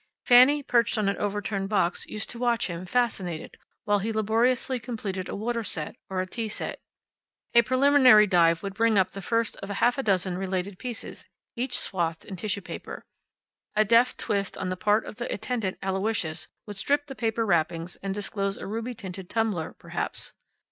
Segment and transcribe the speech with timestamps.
[0.25, 5.29] Fanny, perched on an overturned box, used to watch him, fascinated, while he laboriously completed
[5.29, 6.79] a water set, or a tea set.
[7.53, 11.23] A preliminary dive would bring up the first of a half dozen related pieces,
[11.55, 13.05] each swathed in tissue paper.
[13.75, 17.95] A deft twist on the part of the attendant Aloysius would strip the paper wrappings
[17.97, 20.33] and disclose a ruby tinted tumbler, perhaps.